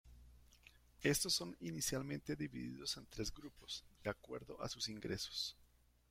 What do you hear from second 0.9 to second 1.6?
Estos son